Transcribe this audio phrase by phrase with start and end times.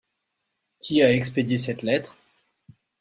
[0.79, 2.17] Qui a expédié cette lettre?